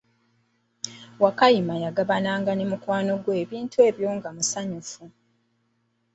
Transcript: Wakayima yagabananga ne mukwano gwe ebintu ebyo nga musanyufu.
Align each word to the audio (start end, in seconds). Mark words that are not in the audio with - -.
Wakayima 1.23 1.75
yagabananga 1.83 2.51
ne 2.55 2.65
mukwano 2.71 3.13
gwe 3.23 3.35
ebintu 3.43 3.77
ebyo 3.87 4.09
nga 4.17 4.29
musanyufu. 4.35 5.03